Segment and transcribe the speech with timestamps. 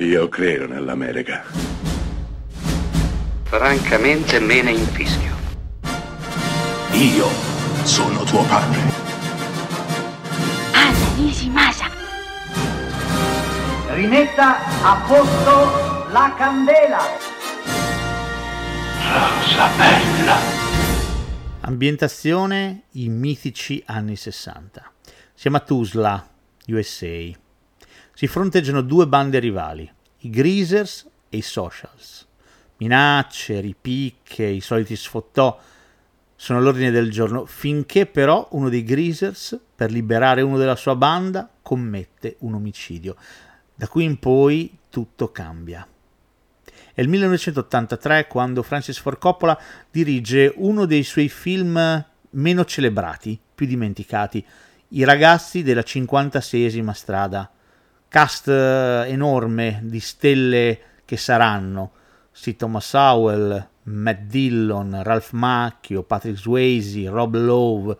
[0.00, 1.42] Io credo nell'America.
[3.42, 5.34] Francamente me ne infischio.
[6.92, 7.26] Io
[7.82, 8.80] sono tuo padre.
[10.72, 11.90] Anna Nishimasa.
[13.88, 17.00] Rimetta a posto la candela.
[19.02, 20.36] Rosa bella.
[21.62, 24.92] Ambientazione i mitici anni 60.
[25.34, 26.28] Siamo a Tuzla,
[26.68, 27.46] USA.
[28.18, 29.88] Si fronteggiano due bande rivali,
[30.22, 32.26] i Greasers e i Socials.
[32.78, 35.56] Minacce, ripicche, i soliti sfottò
[36.34, 41.48] sono all'ordine del giorno, finché però uno dei Greasers, per liberare uno della sua banda,
[41.62, 43.14] commette un omicidio.
[43.72, 45.86] Da qui in poi tutto cambia.
[46.92, 49.56] È il 1983 quando Francis Ford Coppola
[49.92, 54.44] dirige uno dei suoi film meno celebrati, più dimenticati,
[54.88, 57.52] I ragazzi della 56esima strada
[58.08, 61.92] cast eh, enorme di stelle che saranno
[62.38, 67.96] sì, Thomas Howell, Matt Dillon, Ralph Macchio, Patrick Swayze, Rob Lowe,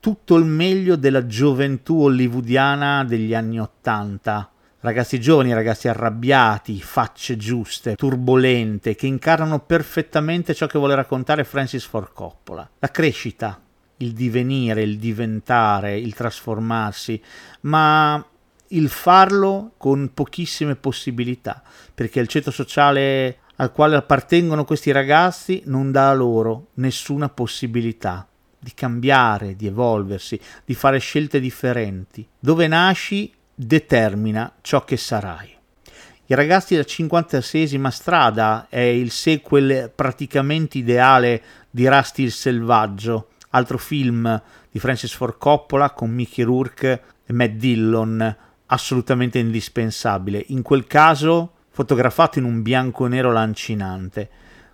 [0.00, 4.50] tutto il meglio della gioventù hollywoodiana degli anni Ottanta.
[4.80, 11.84] Ragazzi giovani, ragazzi arrabbiati, facce giuste, turbolente, che incarnano perfettamente ciò che vuole raccontare Francis
[11.84, 12.68] Ford Coppola.
[12.80, 13.60] La crescita,
[13.98, 17.22] il divenire, il diventare, il trasformarsi,
[17.60, 18.24] ma
[18.72, 21.62] il farlo con pochissime possibilità,
[21.94, 28.26] perché il ceto sociale al quale appartengono questi ragazzi non dà loro nessuna possibilità
[28.58, 32.26] di cambiare, di evolversi, di fare scelte differenti.
[32.38, 35.56] Dove nasci determina ciò che sarai.
[36.26, 43.78] I ragazzi della 56esima strada è il sequel praticamente ideale di Rusty il selvaggio, altro
[43.78, 44.40] film
[44.70, 48.36] di Francis Ford Coppola con Mickey Rourke e Matt Dillon,
[48.72, 50.44] assolutamente indispensabile.
[50.48, 54.28] In quel caso fotografato in un bianco e nero lancinante.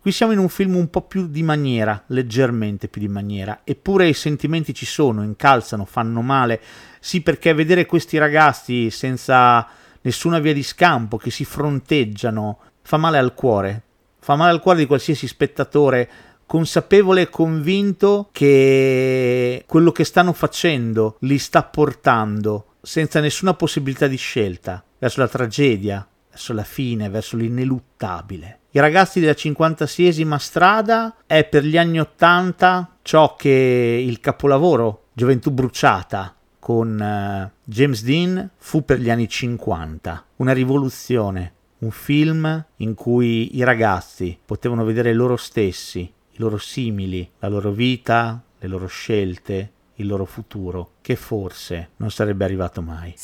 [0.00, 4.08] Qui siamo in un film un po' più di maniera, leggermente più di maniera, eppure
[4.08, 6.60] i sentimenti ci sono, incalzano, fanno male.
[7.00, 9.66] Sì, perché vedere questi ragazzi senza
[10.00, 13.82] nessuna via di scampo, che si fronteggiano, fa male al cuore.
[14.18, 16.10] Fa male al cuore di qualsiasi spettatore
[16.46, 24.16] consapevole e convinto che quello che stanno facendo li sta portando senza nessuna possibilità di
[24.16, 28.58] scelta, verso la tragedia, verso la fine, verso l'ineluttabile.
[28.72, 35.50] I ragazzi della 56esima strada è per gli anni 80 ciò che il capolavoro Gioventù
[35.50, 42.94] bruciata con uh, James Dean fu per gli anni 50, una rivoluzione, un film in
[42.94, 48.86] cui i ragazzi potevano vedere loro stessi, i loro simili, la loro vita, le loro
[48.86, 49.72] scelte,
[50.02, 53.14] il loro futuro, che forse non sarebbe arrivato mai.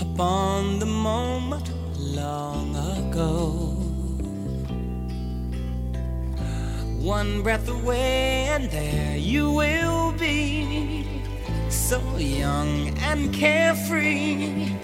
[0.00, 1.72] Upon the moment
[2.14, 3.84] long ago.
[7.02, 11.06] One breath away, and there you will be,
[11.68, 14.76] so young and carefree.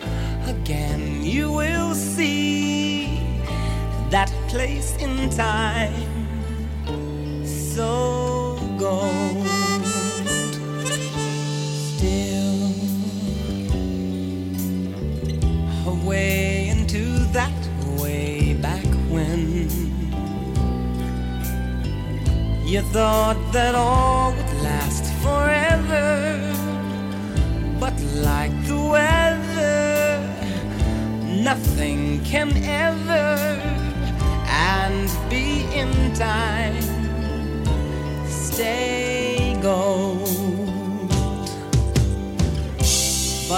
[0.47, 3.19] Again, you will see
[4.11, 6.22] that place in time
[7.75, 9.47] so gold.
[11.97, 12.69] Still
[15.87, 17.03] away into
[17.33, 17.61] that
[17.99, 19.71] way back when
[22.67, 26.39] you thought that all would last forever,
[27.81, 30.21] but like the weather,
[31.43, 33.72] nothing can ever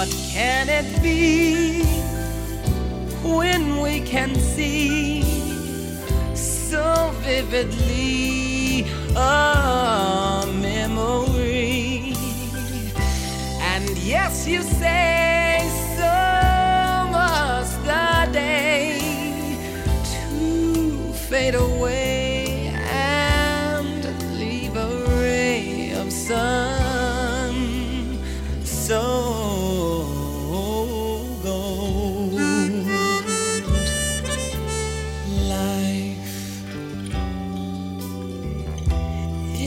[0.05, 1.81] But can it be
[3.23, 5.23] when we can see
[6.35, 8.85] so vividly
[9.15, 12.13] a memory?
[13.61, 15.67] And yes, you say
[15.97, 16.15] so
[17.11, 18.99] must the day
[20.03, 21.84] to fade away.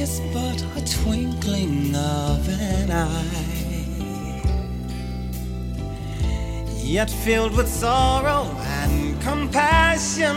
[0.09, 3.85] Is but a twinkling of an eye,
[6.83, 8.45] yet filled with sorrow
[8.81, 10.37] and compassion,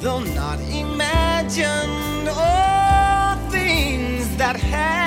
[0.00, 2.28] though not imagined.
[2.28, 5.01] All things that happen